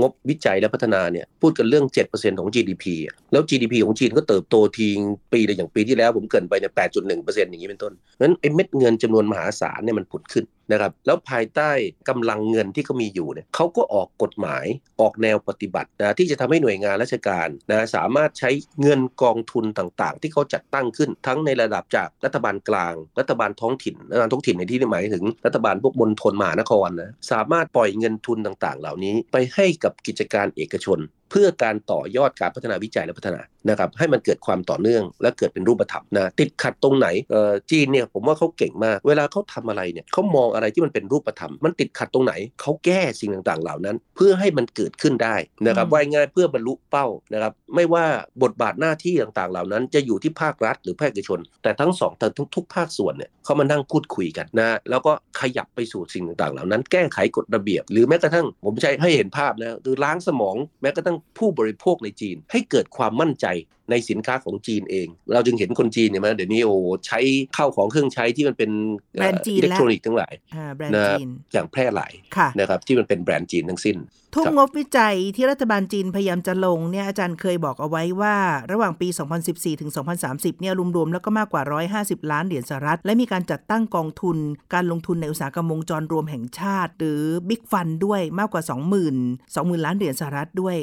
[0.00, 2.84] งบวิจัยและพัฒนาเนี่ยพูดกันเรื่อง 7%ของ GDP
[3.32, 4.98] แล้ว GDP ของจีนก็เติบโตทิ้ง
[5.32, 11.70] ปีเลยอย่างปีที่แล้วผมเกินไปเนี่ย8.1%อย่างนี้เป็นต้นนั้นไอ้เม็ดเงินจำนวนมหาศาลเนี่ยมันผุดขึ้นนะครับแล้วภายใต้
[12.08, 14.64] กำลังเงินที่เขามีอยู่เนี่ยเขาก็ออกกฎหมาย
[15.00, 18.50] ออกแนวปฏิบัตินะที่จะทำให้หน่วยงานราชการนะสามารถใช้
[18.82, 30.98] เงินกองทุนต่างๆ ที่เขาจัดตั้งขึ้น ทั้งในระดับจากรัฐบาลกลาง รัฐบาลท้องถิ่นรัฐบาลท้องถิ่นในที่นี้หมายถึงรัฐบาลพวกมณฑลมหานครนะสามารถปล่อยเงินทุนต่างๆ เหล่านี้ไปให้กับกิจการเอกชน
[31.30, 48.04] เพื่อการต่อยอดการพัฒนาวิจัยและพัฒนานะครับให้มันเกิดความต่อเนื่อง และเกิดเป็นรูปธรรมนะติดขัดตรงไหนเอ่อจีนเนี่ยผมว่าเขาเก่งมาก เวลาเขาทำอะไรเนี่ยเขามองอะไรที่มันเป็นรูปธรรม มันติดขัดตรงไหนเขาแก้สิ่งต่างๆ เหล่านั้น เพื่อให้มันเกิดขึ้นได้นะครับว่าง่ายเพื่อบรรลุเป้านะครับไม่ว่า
[48.42, 63.46] บทบาทหน้าที่ต่างๆ เหล่านั้น จะอยู่ที่ภาครัฐ หรือภาคเอกชน แต่ทั้งสองแต่ทุกๆภาคส่วนเนี่ยเขามานั่งพูดคุยกันนะแล้วก็ขยับไปสู่สิ่งต่างๆ เหล่านั้น แก้ไขกฎระเบียบ หรือแม้กระทั่งผมใช้ให้เห็นภาพนะคือล้างสมองแม้กระทั่งผู้บริโภคในจีน ให้เกิดความมั่นใจ
[63.90, 66.74] ในสินค้าของจีนเอง เราจึงเห็นคนจีนเนี่ยมาเดี๋ยวนี้โอ้
[67.06, 67.20] ใช้
[67.56, 68.70] ข้าวของเครื่องใช้ที่มันเป็น
[69.12, 73.96] แบรนด์จีนอิเล็กทรอนิกส์ทั้งหลายอ่าแบรนด์นะจีนอย่างแพร่หลายค่ะนะครับที่มันเป็นแบรนด์จีนทั้งสิ้น
[74.34, 78.36] ทุ่มครับงบวิจัยที่รัฐบาลจีนพยายามจะลงเนี่ยอาจารย์เคยบอกเอาไว้ว่า
[78.72, 79.08] ระหว่างปี
[79.44, 79.90] 2014 ถึง
[80.26, 81.62] 2030 เนี่ยรวมๆแล้วก็มากกว่า
[81.96, 84.36] 150 ล้านเหรียญสหรัฐ และมีการจัดตั้งกองทุน
[84.74, 90.76] การลงทุนในอุตสาหกรรมวงจรรวมแห่งชาติ หรือ Big Fund ด้วยมากกว่า 20,000 20,000 ล้านเหรียญสหรัฐด้วย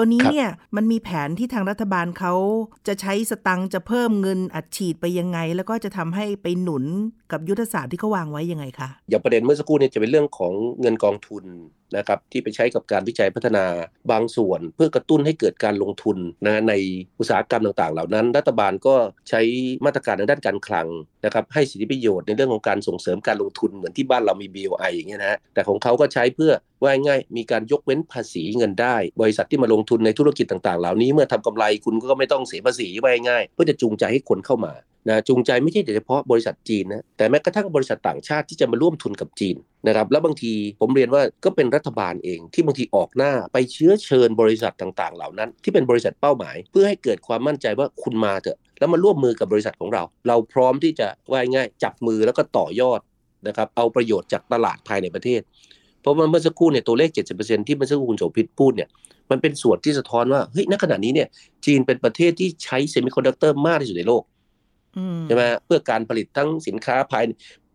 [0.00, 2.34] ตัวนี้ครับเนี่ยมันมีแผนที่ทางรัฐบาลเขา
[2.88, 6.84] จะใช้สตังค์จะเพิ่มเงินอัดฉีดไปยังไง แล้วก็จะทำให้ไปหนุน
[7.32, 11.44] กับยุทธศาสตร์ที่เขาวางไว้ยังไงคะอย่างประเด็นเมื่อสักครู่เนี่ยจะเป็นเรื่องของเงินกองทุน
[11.96, 13.64] นะครับที่ไปใช้กับการวิจัยพัฒนา
[14.10, 16.74] บางส่วน เพื่อกระตุ้นให้เกิดการลงทุนนะใน
[17.18, 18.94] อุตสาหกรรมต่างๆ เหล่านั้น รัฐบาลก็
[19.28, 19.40] ใช้
[19.84, 20.86] มาตรการทางด้านการคลัง
[21.24, 26.52] นะครับให้สิทธิประโยชน์ในเรื่องของการส่งเสริมการลงทุนเหมือนที่บ้านเรามี BOI อย่างเงี้ยนะฮะแต่ของเขาก็ใช้เพื่อ
[26.82, 34.72] ว่าง่ายมีการยกเว้นภาษีเงินได้ บริษัทที่มาลงทุนในธุรกิจต่างๆ เหล่านี้เมื่อทำกำไรคุณก็ไม่ต้องเสียภาษีว่าง่ายเพื่อจะจูงใจให้คนเข้ามา
[35.08, 39.56] นะจูงใจไม่ใช่แต่เฉพาะบริษัทจีนนะแต่แม้กระทั่งบริษัทต่างชาติที่จะมาร่วมทุนกับจีน
[39.88, 53.00] นะครับแล้วบางทีผมเรียนว่าก็เป็นรัฐบาลเองที่บางทีออกหน้าไปเชื้อเชิญบริษัทต่างๆ เหล่านั้น ที่เป็นบริษัทเป้าหมาย เพื่อให้เกิดความมั่นใจว่าคุณมาเถอะแล้วมาร่วมมือกับบริษัทของเรา เราพร้อมที่จะว่าง่ายจับมือแล้วก็ต่อยอด
[53.46, 55.40] นะครับเอาประโยชน์จากตลาดภายในประเทศ
[56.00, 58.88] เพราะว่าเมื่อสักครู่เนี่ยตัวเลข 70%ที่เมื่อสักครู่คุณโสภิตพูดเนี่ย
[59.30, 61.28] มันเป็นส่วนที่สะท้อนว่าเฮ้ยณขณะนี้เนี่ย
[61.66, 64.22] จีนเป็นประเทศที่ใช้เซมิคอนดักเตอร์มากที่สุดในโลก
[65.26, 67.24] ใช่ไหมฮะเพื่อการผลิตทั้งสินค้าภาย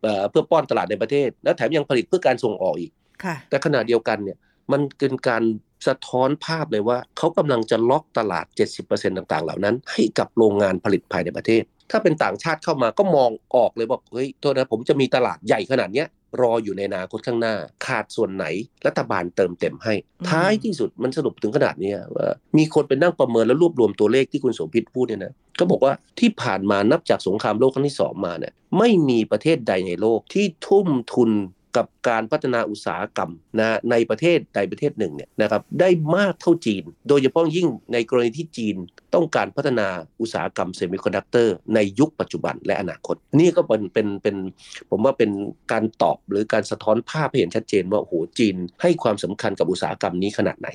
[0.02, 2.92] เอ่อเพื่อป้อนตลาดในประเทศ แล้วแถมยังผลิตเพื่อการส่งออกอีก
[3.24, 4.38] ค่ะแต่ขณะเดียวกันเนี่ย
[4.72, 5.44] มันเป็นการ
[5.88, 8.46] สะท้อนภาพเลยว่าเขากำลังจะล็อกตลาด
[8.84, 16.08] 70%ต่างๆ เหล่านั้น ให้กับโรงงานผลิตภายในประเทศ ถ้าเป็นต่างชาติเข้ามาก็มองออกเลยว่าเฮ้ยโทษนะผมจะมีตลาดใหญ่ขนาดเนี้ย
[16.42, 18.46] รออยู่ในอนาคตข้างหน้า ขาดส่วนไหน
[18.88, 31.32] รัฐบาลเติมเต็มให้อืมท้ายที่สุดมันสรุปถึงขนาดเนี้ยว่ามีคนไปนั่งประเมินแล้วรวบรวมตัวเลขที่คุณโสมพิษพูดเนี่ยนะก็บอกว่าที่ผ่านมานับจากสงครามโลกครั้งที่สองมาเนี่ยไม่มีประเทศใดในโลกที่ทุ่มทุน
[31.78, 38.76] กับการพัฒนาอุตสาหกรรมนะในประเทศใดประเทศหนึ่งเนี่ยนะครับได้มากเท่าจีน โดยเฉพาะยิ่งในกรณีที่จีน
[39.14, 39.88] ต้องการพัฒนา
[40.22, 44.36] อุตสาหกรรมเซมิคอนดักเตอร์ในยุคปัจจุบันและอนาคต นี่ก็เป็นเป็นเป็น
[44.90, 45.32] ผมว่าเป็น
[45.72, 50.70] การตอบหรือการสะท้อนภาพให้เห็นชัดเจนว่าโอ้โหจีนให้ความสำคัญกับอุตสาหกรรมนี้ขนาดไหน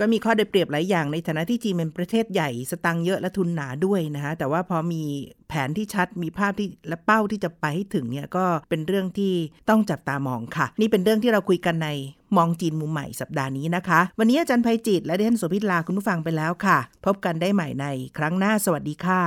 [0.00, 5.02] ก็มีข้อได้เปรียบหลายอย่างในฐานะที่จีนเป็นประเทศใหญ่สตังค์เยอะและทุนหนาด้วยนะคะแต่ว่าพอมี
[5.48, 9.32] แผนที่ชัดมีภาพที่และเป้าที่จะไปให้ถึงเนี่ยก็เป็นเรื่องที่
[9.70, 11.88] ต้องจับตามองค่ะ นี่เป็นเรื่องที่เราคุยกันใน
[12.36, 17.86] มองจีนมุมใหม่สัปดาห์นี้นะคะ วันนี้อาจารย์ภัยจิตและดิฉันโสภิตลาคุณผู้ฟังไปแล้วค่ะ พบกันได้ใหม่ใน
[18.18, 19.22] ครั้งหน้าสวัสดีค่ะ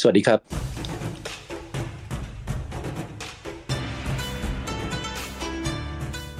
[0.00, 0.38] สวัสดีครับ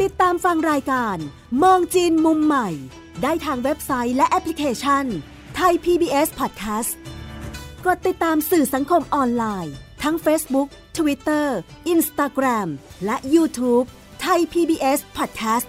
[0.00, 1.16] ติดตามฟังรายการ
[1.62, 2.68] มองจีนมุมใหม่
[3.22, 5.04] ได้ทางเว็บไซต์และแอปพลิเคชัน
[5.56, 6.92] ไทย PBS Podcast
[7.86, 11.46] กดติดตามสื่อสังคมออนไลน์ ทั้ง Facebook Twitter
[11.94, 12.68] Instagram
[13.04, 13.86] และ YouTube
[14.20, 15.66] ไทย PBS Podcast